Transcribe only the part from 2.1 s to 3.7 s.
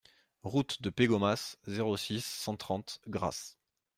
cent trente Grasse